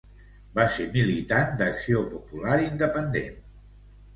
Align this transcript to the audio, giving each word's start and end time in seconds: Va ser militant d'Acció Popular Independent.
Va 0.59 0.63
ser 0.77 0.87
militant 0.95 1.53
d'Acció 1.61 2.01
Popular 2.15 2.59
Independent. 2.65 3.37